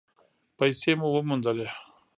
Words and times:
پیسې 0.57 0.91
مو 0.99 1.07
وموندلې؟ 1.11 1.67